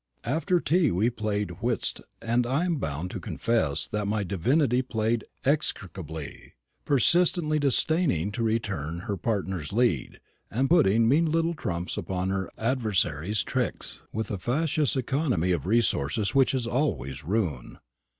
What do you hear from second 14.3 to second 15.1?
a fatuous